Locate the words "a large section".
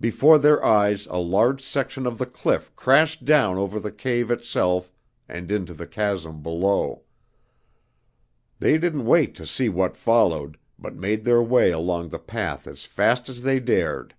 1.10-2.06